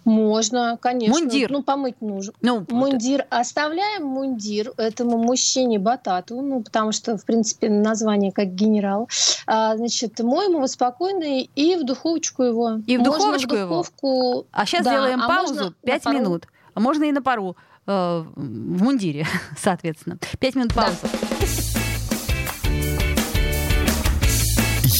[0.04, 1.18] Можно, конечно.
[1.18, 1.50] Мундир.
[1.50, 2.32] Ну, помыть нужно.
[2.40, 3.26] Ну, мундир.
[3.28, 9.08] Оставляем мундир этому мужчине Батату, ну, потому что, в принципе, название как генерал.
[9.46, 12.78] А, значит, моем его спокойно и в духовочку его.
[12.86, 14.06] И в духовочку в духовку...
[14.06, 14.46] его?
[14.52, 16.46] А сейчас да, сделаем а паузу, 5 минут.
[16.74, 17.56] А можно и на пару.
[17.86, 20.18] Э, в мундире, соответственно.
[20.38, 20.98] Пять минут паузы.
[21.02, 21.08] Да.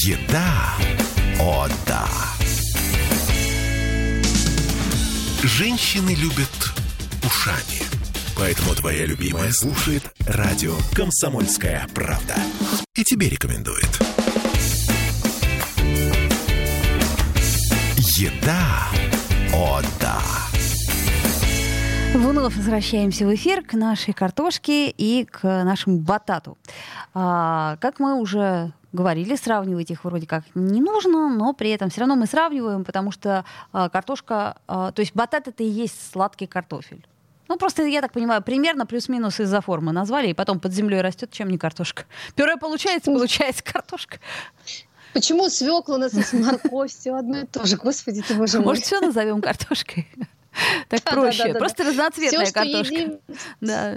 [0.04, 0.74] Еда.
[1.40, 2.08] О, да.
[5.42, 6.48] Женщины любят
[7.24, 7.82] ушами.
[8.36, 12.36] Поэтому твоя любимая слушает радио «Комсомольская правда».
[12.94, 13.88] И тебе рекомендует.
[18.16, 18.88] Еда.
[19.52, 20.49] О, да.
[22.12, 26.58] Вновь возвращаемся в эфир к нашей картошке и к нашему батату.
[27.14, 32.00] А, как мы уже говорили, сравнивать их вроде как не нужно, но при этом все
[32.00, 36.46] равно мы сравниваем, потому что а, картошка, а, то есть батат это и есть сладкий
[36.46, 37.06] картофель.
[37.48, 41.30] Ну, просто, я так понимаю, примерно плюс-минус из-за формы назвали, и потом под землей растет,
[41.30, 42.04] чем не картошка.
[42.34, 44.18] Пюре получается, получается картошка.
[45.12, 47.76] Почему свекла у нас есть морковь, все одно и то же.
[47.76, 48.66] Господи ты боже мой.
[48.66, 50.08] Может, все назовем картошкой?
[50.88, 51.54] Так проще.
[51.54, 53.18] Просто разноцветная картошка.
[53.60, 53.96] Да.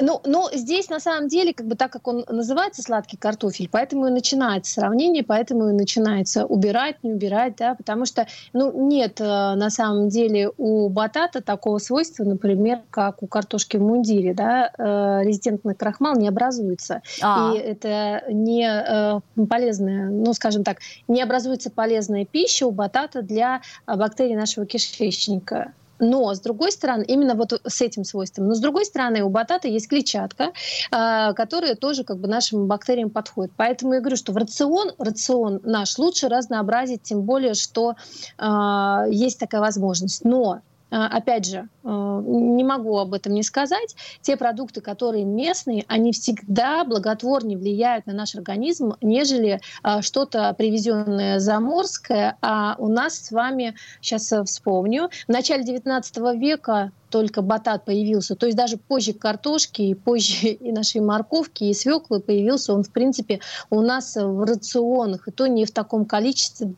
[0.00, 4.06] Ну, но здесь на самом деле, как бы так как он называется сладкий картофель, поэтому
[4.06, 9.24] и начинается сравнение, поэтому и начинается убирать, не убирать, да, потому что, ну, нет э,
[9.24, 15.24] на самом деле у батата такого свойства, например, как у картошки в мундире, да, э,
[15.24, 17.02] резидентный крахмал не образуется.
[17.22, 17.52] А.
[17.54, 23.60] И это не э, полезная, ну, скажем так, не образуется полезная пища у батата для
[23.86, 25.72] бактерий нашего кишечника.
[26.00, 28.48] Но, с другой стороны, именно вот с этим свойством.
[28.48, 30.52] Но, с другой стороны, у батата есть клетчатка,
[30.90, 33.52] э, которая тоже как бы нашим бактериям подходит.
[33.56, 37.94] Поэтому я говорю, что в рацион, рацион наш лучше разнообразить, тем более, что
[38.38, 40.24] э, есть такая возможность.
[40.24, 45.84] Но а, опять же, а, не могу об этом не сказать, те продукты, которые местные,
[45.88, 52.36] они всегда благотворнее влияют на наш организм, нежели а, что-то привезенное заморское.
[52.42, 58.46] А у нас с вами, сейчас вспомню, в начале 19 века только батат появился, то
[58.46, 63.40] есть даже позже картошки, и позже и нашей морковки, и свеклы появился он, в принципе,
[63.68, 66.74] у нас в рационах, и то не в таком количестве,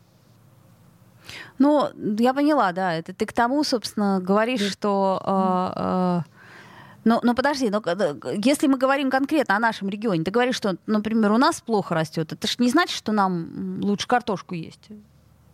[1.57, 2.93] ну, я поняла, да.
[2.93, 5.21] Это ты к тому, собственно, говоришь, что...
[5.25, 6.29] Э, э,
[7.05, 7.83] но, но подожди, но,
[8.43, 12.31] если мы говорим конкретно о нашем регионе, ты говоришь, что, например, у нас плохо растет,
[12.31, 14.87] это же не значит, что нам лучше картошку есть.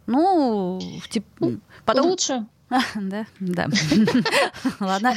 [0.06, 0.80] Ну,
[1.10, 2.08] типа, потом...
[2.08, 2.46] Лучше.
[2.96, 3.68] Да, да.
[4.80, 5.16] Ладно.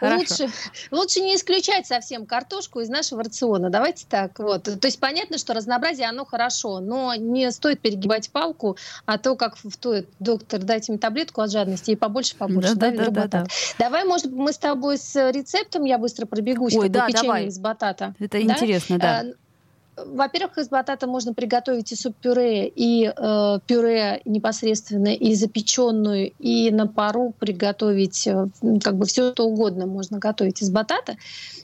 [0.00, 0.48] Лучше,
[0.90, 3.70] лучше не исключать совсем картошку из нашего рациона.
[3.70, 4.38] Давайте так.
[4.38, 4.64] Вот.
[4.64, 9.56] То есть понятно, что разнообразие, оно хорошо, но не стоит перегибать палку, а то, как
[9.56, 12.74] в той, доктор, дайте мне таблетку от жадности и побольше, побольше.
[12.74, 13.46] Да, да, да, да,
[13.78, 16.74] Давай, может, мы с тобой с рецептом я быстро пробегусь.
[16.74, 17.46] Ой, да, давай.
[17.46, 18.14] из батата.
[18.18, 19.24] Это интересно, да.
[19.96, 26.86] Во-первых, из батата можно приготовить и суп-пюре, и э, пюре непосредственно, и запеченную, и на
[26.88, 28.48] пару приготовить, э,
[28.82, 31.16] как бы все что угодно можно готовить из батата.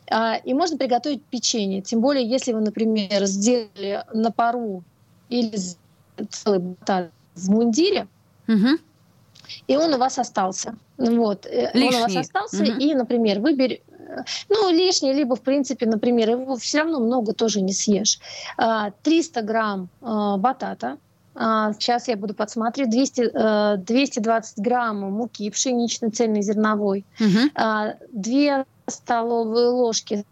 [0.07, 1.83] Э, и можно приготовить печенье.
[1.83, 4.85] Тем более, если вы, например, сделали на пару
[5.29, 5.59] или
[6.29, 8.07] целый батат в мундире,
[8.47, 8.79] угу.
[9.67, 10.77] и он у вас остался.
[10.99, 11.47] Вот.
[11.47, 11.89] Лишний.
[11.89, 12.73] Э, он у вас остался, угу.
[12.79, 13.83] и, например, вы берете
[14.49, 18.19] ну, лишнее, либо, в принципе, например, его все равно много тоже не съешь.
[19.03, 20.99] 300 а, грамм а, батата,
[21.33, 22.91] Сейчас а, я буду подсматривать.
[22.91, 27.05] 200, 220 грамм муки пшеничной цельнозерновой.
[27.21, 27.53] Угу.
[28.13, 30.25] 2 столовые ложки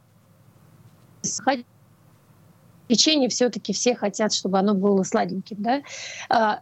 [2.88, 5.59] печенье все-таки все хотят, чтобы оно было сладеньким.
[5.61, 5.83] Да?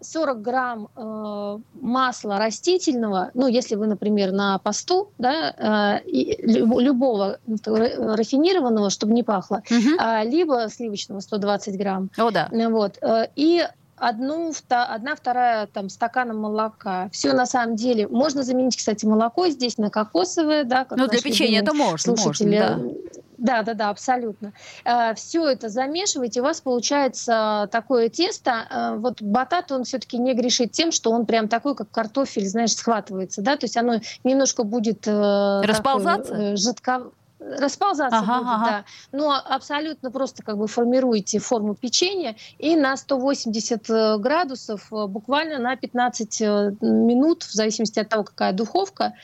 [0.00, 7.38] 40 а, грамм э, масла растительного, ну, если вы, например, на посту, да, э, любого
[7.46, 10.28] рафинированного, чтобы не пахло, угу.
[10.28, 12.10] либо сливочного 120 грамм.
[12.16, 12.48] О, да.
[12.50, 12.98] Вот.
[13.00, 13.64] Э, и
[13.96, 17.08] одну, одна вторая там, стакана молока.
[17.12, 18.08] Все на самом деле.
[18.08, 20.64] Можно заменить, кстати, молоко здесь на кокосовое.
[20.64, 22.16] Да, как ну, для печенья это можно.
[22.16, 22.58] Слушатели.
[22.58, 23.10] Можно, да.
[23.38, 24.52] Да, да, да, абсолютно.
[24.84, 28.66] Э, Все это замешиваете, у вас получается такое тесто.
[28.70, 32.74] Э, вот батат, он все-таки не грешит тем, что он прям такой, как картофель, знаешь,
[32.74, 35.06] схватывается, да, то есть оно немножко будет...
[35.06, 36.32] Э, Расползаться?
[36.32, 37.10] Такой, жидко
[37.58, 38.64] расползаться ага, будет, ага.
[38.66, 38.84] да.
[39.12, 45.58] Но абсолютно просто как бы формируете форму печенья и на 180 э, градусов э, буквально
[45.58, 49.14] на 15 э, минут, в зависимости от того, какая духовка,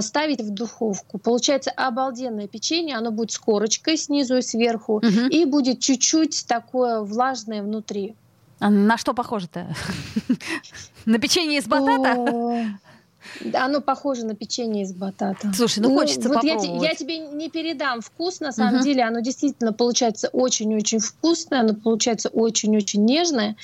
[0.00, 1.18] ставить в духовку.
[1.18, 5.06] Получается обалденное печенье, оно будет с корочкой снизу и сверху, угу.
[5.30, 8.14] и будет чуть-чуть такое влажное внутри.
[8.58, 9.74] А на что похоже-то?
[11.04, 12.78] На печенье из батата?
[13.54, 15.52] Оно похоже на печенье из батата.
[15.54, 16.82] Слушай, ну, ну хочется вот попробовать.
[16.82, 18.84] Я, я тебе не передам вкус, на самом uh-huh.
[18.84, 19.02] деле.
[19.04, 23.56] Оно действительно получается очень-очень вкусное, оно получается очень-очень нежное.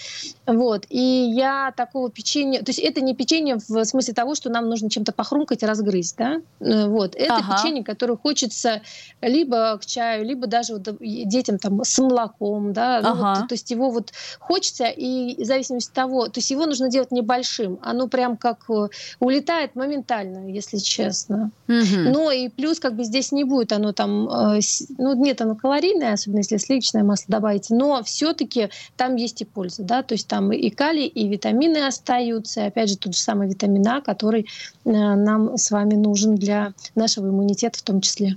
[0.46, 0.86] Вот.
[0.88, 2.62] И я такого печенья...
[2.62, 6.16] То есть это не печенье в смысле того, что нам нужно чем-то похрумкать и разгрызть,
[6.16, 6.40] да?
[6.60, 7.14] Э, вот.
[7.14, 7.56] Это ага.
[7.56, 8.82] печенье, которое хочется
[9.20, 12.98] либо к чаю, либо даже вот детям там с молоком, да?
[12.98, 13.08] Ага.
[13.08, 16.28] Ну, вот, то есть его вот хочется, и в зависимости от того...
[16.28, 17.78] То есть его нужно делать небольшим.
[17.82, 18.88] Оно прям как э,
[19.20, 21.50] улетает улетает моментально, если честно.
[21.68, 22.10] Угу.
[22.12, 24.60] Но и плюс как бы здесь не будет оно там, э,
[24.98, 29.82] ну нет, оно калорийное, особенно если сливочное масло добавите, но все-таки там есть и польза,
[29.82, 33.48] да, то есть там и калий, и витамины остаются, и опять же тот же самый
[33.48, 34.42] витамин А, который
[34.84, 38.36] э, нам с вами нужен для нашего иммунитета в том числе.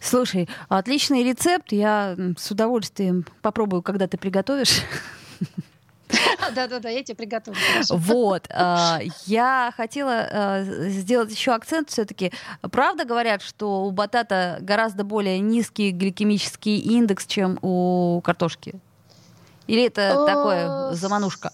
[0.00, 1.72] Слушай, отличный рецепт.
[1.72, 4.82] Я с удовольствием попробую, когда ты приготовишь.
[6.54, 7.60] Да-да-да, я тебе приготовлю.
[7.90, 8.48] Вот.
[8.64, 12.32] А, я хотела а, сделать еще акцент все-таки.
[12.70, 18.74] Правда говорят, что у батата гораздо более низкий гликемический индекс, чем у картошки?
[19.66, 21.52] Или это такое заманушка?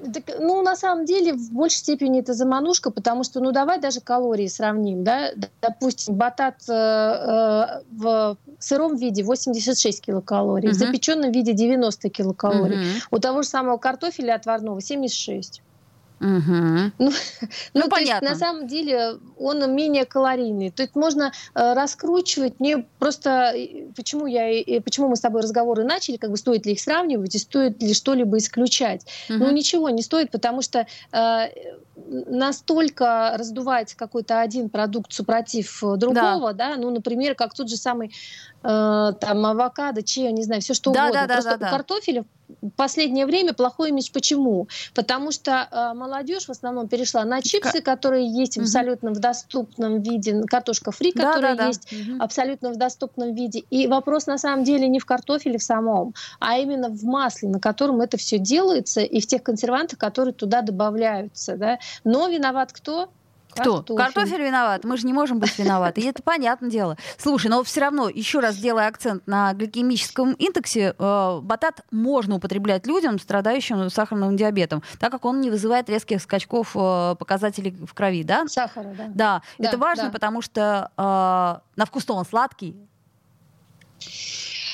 [0.00, 4.00] Так, ну, на самом деле, в большей степени это заманушка, потому что, ну, давай даже
[4.00, 10.72] калории сравним, да, допустим, батат э, э, в сыром виде 86 килокалорий, uh-huh.
[10.72, 13.02] в запеченном виде 90 килокалорий, uh-huh.
[13.10, 15.62] у того же самого картофеля отварного 76.
[16.20, 16.92] Угу.
[16.98, 17.10] Ну,
[17.74, 18.28] ну, ну понятно.
[18.28, 20.70] Есть, на самом деле он менее калорийный.
[20.70, 22.60] То есть можно э, раскручивать.
[22.60, 23.54] Мне просто
[23.96, 27.34] почему я и почему мы с тобой разговоры начали, как бы стоит ли их сравнивать
[27.34, 29.06] и стоит ли что-либо исключать.
[29.28, 29.38] Угу.
[29.38, 31.46] Ну ничего не стоит, потому что э,
[32.06, 38.12] настолько раздувается какой-то один продукт супротив другого, да, да ну, например, как тот же самый
[38.62, 41.26] э, там авокадо, чия, не знаю, все что да, угодно.
[41.26, 42.24] Да, Просто да, да, у картофеля
[42.76, 44.10] последнее время плохой имидж.
[44.12, 44.68] Почему?
[44.94, 48.64] Потому что э, молодежь в основном перешла на чипсы, которые есть угу.
[48.64, 51.66] абсолютно в доступном виде, картошка фри, да, которая да, да.
[51.68, 52.22] есть угу.
[52.22, 53.60] абсолютно в доступном виде.
[53.70, 57.60] И вопрос на самом деле не в картофеле в самом, а именно в масле, на
[57.60, 61.56] котором это все делается, и в тех консервантах, которые туда добавляются.
[61.56, 61.78] Да?
[62.04, 63.10] Но виноват кто?
[63.50, 63.82] Кто?
[63.82, 63.96] Картофель.
[63.96, 64.84] Картофель виноват.
[64.84, 66.00] Мы же не можем быть виноваты.
[66.00, 66.96] И это понятное дело.
[67.18, 72.86] Слушай, но все равно, еще раз делая акцент на гликемическом индексе, э, батат можно употреблять
[72.86, 78.22] людям, страдающим сахарным диабетом, так как он не вызывает резких скачков э, показателей в крови,
[78.22, 78.46] да?
[78.46, 79.06] Сахара, да.
[79.08, 80.10] Да, да это важно, да.
[80.10, 81.02] потому что э,
[81.76, 82.76] на вкус он сладкий,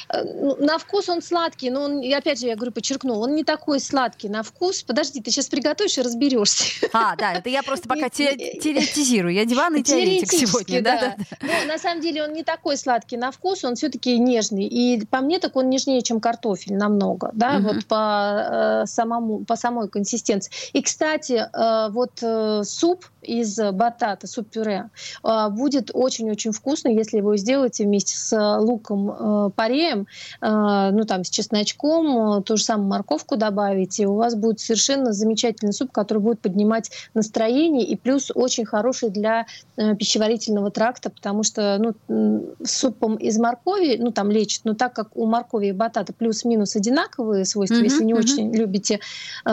[0.09, 4.29] на вкус он сладкий, но он, опять же, я говорю, подчеркну, он не такой сладкий
[4.29, 4.83] на вкус.
[4.83, 6.65] Подожди, ты сейчас приготовишь и разберешься.
[6.93, 9.35] А, да, это я просто пока теоретизирую.
[9.35, 10.83] Я диванный теоретик сегодня.
[10.83, 11.01] Да.
[11.01, 11.37] Да, да.
[11.41, 14.65] Но на самом деле он не такой сладкий на вкус, он все-таки нежный.
[14.65, 17.69] И по мне так он нежнее, чем картофель намного, да, угу.
[17.69, 20.53] вот по, э, самому, по самой консистенции.
[20.73, 24.91] И, кстати, э, вот э, суп из батата, суп-пюре,
[25.25, 30.07] э, будет очень-очень вкусный, если его сделаете вместе с луком э, добавляем,
[30.41, 35.13] э, ну там с чесночком, э, ту же самую морковку добавите, у вас будет совершенно
[35.13, 41.43] замечательный суп, который будет поднимать настроение и плюс очень хороший для э, пищеварительного тракта, потому
[41.43, 46.13] что ну, супом из моркови, ну там лечит, но так как у моркови и батата
[46.13, 48.19] плюс-минус одинаковые свойства, mm-hmm, если не mm-hmm.
[48.19, 49.01] очень любите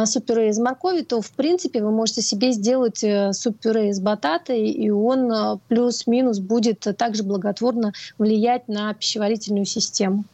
[0.05, 3.03] суп-пюре из моркови, то в принципе вы можете себе сделать
[3.63, 10.25] суп-пюре из батата, и он плюс-минус будет также благотворно влиять на пищеварительную систему.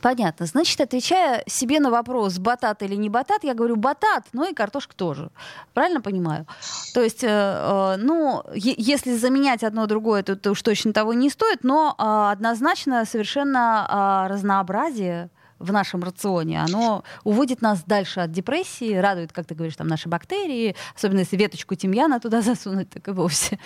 [0.00, 0.46] Понятно.
[0.46, 4.94] Значит, отвечая себе на вопрос, батат или не батат, я говорю батат, ну и картошка
[4.94, 5.28] тоже.
[5.74, 6.46] Правильно понимаю?
[6.94, 11.14] То есть, э, э, ну, е- если заменять одно другое, то, то уж точно того
[11.14, 18.20] не стоит, но э, однозначно совершенно э, разнообразие в нашем рационе, оно уводит нас дальше
[18.20, 22.90] от депрессии, радует, как ты говоришь, там наши бактерии, особенно если веточку тимьяна туда засунуть,
[22.90, 23.58] так и вовсе.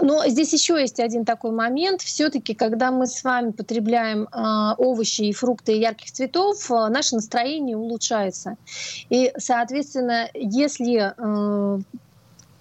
[0.00, 2.02] Но здесь еще есть один такой момент.
[2.02, 7.76] Все-таки, когда мы с вами потребляем э, овощи и фрукты ярких цветов, э, наше настроение
[7.76, 8.56] улучшается.
[9.08, 11.80] И, соответственно, если э,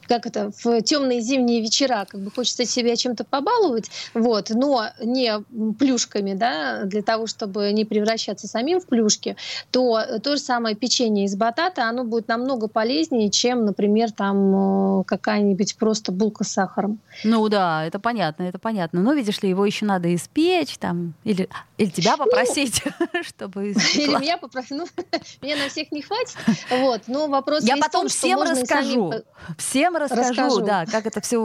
[0.09, 5.39] как это, в темные зимние вечера, как бы хочется себя чем-то побаловать, вот, но не
[5.75, 9.37] плюшками, да, для того, чтобы не превращаться самим в плюшки,
[9.71, 15.03] то то же самое печенье из батата, оно будет намного полезнее, чем, например, там э,
[15.05, 16.99] какая-нибудь просто булка с сахаром.
[17.23, 19.01] Ну да, это понятно, это понятно.
[19.01, 22.81] Но видишь ли, его еще надо испечь там, или, или тебя попросить,
[23.13, 24.71] ну, чтобы Или меня попросить.
[24.71, 24.87] Ну,
[25.43, 26.35] меня на всех не хватит.
[26.71, 29.13] Вот, но вопрос Я потом том, всем расскажу.
[29.57, 31.39] Всем расскажу, расскажу, да, как это все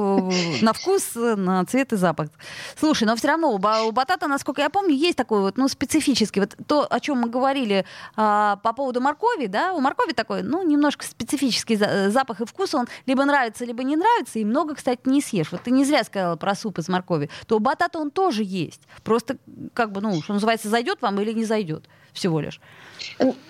[0.62, 2.28] на вкус, на цвет и запах.
[2.78, 6.40] Слушай, но все равно у батата, насколько я помню, есть такой вот, ну, специфический.
[6.40, 7.84] Вот то, о чем мы говорили
[8.16, 11.76] а, по поводу моркови, да, у моркови такой, ну, немножко специфический
[12.10, 15.52] запах и вкус, он либо нравится, либо не нравится, и много, кстати, не съешь.
[15.52, 17.30] Вот ты не зря сказала про суп из моркови.
[17.46, 18.82] То у батата он тоже есть.
[19.02, 19.36] Просто,
[19.72, 22.60] как бы, ну, что называется, зайдет вам или не зайдет всего лишь.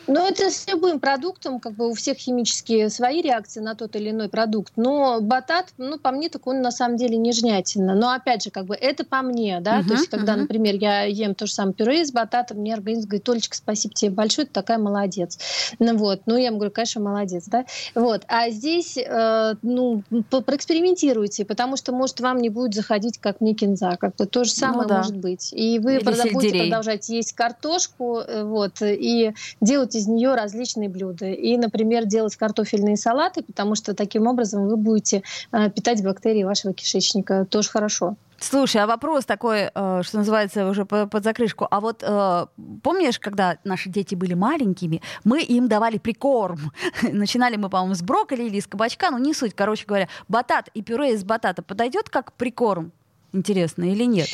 [0.06, 4.10] Ну, это с любым продуктом, как бы у всех химические свои реакции на тот или
[4.10, 4.74] иной продукт.
[4.76, 7.94] Но батат, ну, по мне, так он на самом деле нежнятельно.
[7.94, 10.40] Но, опять же, как бы это по мне, да, uh-huh, то есть, когда, uh-huh.
[10.40, 14.10] например, я ем то же самое пюре из батата, мне организм говорит, Толечка, спасибо тебе
[14.10, 15.38] большое, ты такая молодец.
[15.78, 17.64] Ну, вот, ну, я ему говорю, конечно, молодец, да.
[17.94, 23.54] Вот, а здесь, э, ну, проэкспериментируйте, потому что, может, вам не будет заходить, как мне
[23.54, 24.96] кинза, как бы то же ну самое ну, да.
[24.98, 25.52] может быть.
[25.52, 31.26] И вы прода- будете продолжать есть картошку, э, вот, и делать из нее различные блюда.
[31.26, 36.72] И, например, делать картофельные салаты, потому что таким образом вы будете э, питать бактерии вашего
[36.74, 37.46] кишечника.
[37.46, 38.16] Тоже хорошо.
[38.38, 41.66] Слушай, а вопрос такой, э, что называется, уже под закрышку.
[41.70, 42.46] А вот э,
[42.82, 46.72] помнишь, когда наши дети были маленькими, мы им давали прикорм.
[47.02, 49.54] Начинали мы, по-моему, с брокколи или с кабачка, ну не суть.
[49.54, 52.92] Короче говоря, батат и пюре из батата подойдет как прикорм?
[53.32, 54.28] Интересно, или нет?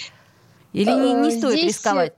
[0.73, 1.77] Или не, не стоит Здесь...
[1.77, 2.15] рисковать?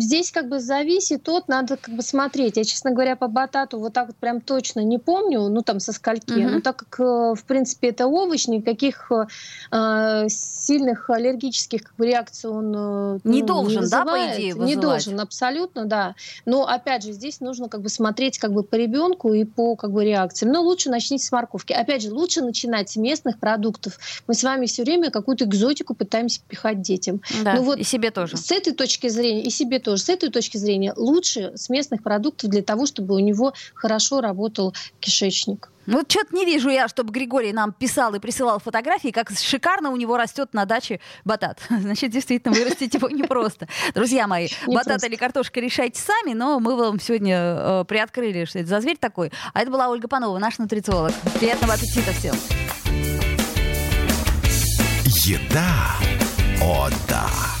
[0.00, 2.56] Здесь как бы зависит от, надо как бы смотреть.
[2.56, 5.92] Я, честно говоря, по батату вот так вот прям точно не помню, ну там со
[5.92, 6.32] скольки.
[6.32, 6.50] Mm-hmm.
[6.50, 9.10] Но так как, э, в принципе, это овощ, никаких
[9.70, 14.68] э, сильных аллергических как бы, реакций он ну, не должен, не да, по идее, вызывать?
[14.68, 16.14] Не должен, абсолютно, да.
[16.46, 19.92] Но опять же, здесь нужно как бы смотреть как бы по ребенку и по как
[19.92, 20.52] бы реакциям.
[20.52, 21.72] Но лучше начните с морковки.
[21.72, 23.98] Опять же, лучше начинать с местных продуктов.
[24.26, 27.20] Мы с вами все время какую-то экзотику пытаемся пихать детям.
[27.42, 28.36] Да, ну, вот и себе тоже.
[28.36, 32.50] С этой точки зрения, и себе тоже, с этой точки зрения, лучше с местных продуктов
[32.50, 35.70] для того, чтобы у него хорошо работал кишечник.
[35.86, 39.96] Ну, что-то не вижу я, чтобы Григорий нам писал и присылал фотографии, как шикарно у
[39.96, 41.60] него растет на даче батат.
[41.70, 43.68] Значит, действительно, вырастить его непросто.
[43.94, 48.68] Друзья мои, батат или картошка решайте сами, но мы вам сегодня э, приоткрыли, что это
[48.68, 49.32] за зверь такой.
[49.54, 51.14] А это была Ольга Панова, наш нутрициолог.
[51.38, 52.34] Приятного аппетита всем.
[55.24, 55.96] Еда.
[56.60, 57.57] О, да.